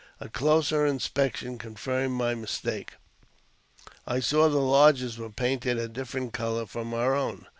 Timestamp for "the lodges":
4.49-5.19